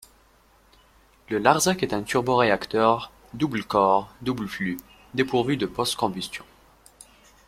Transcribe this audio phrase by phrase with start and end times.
[1.29, 4.77] Le Larzac est un turboréacteur double corps double flux
[5.13, 6.43] dépourvu de postcombustion.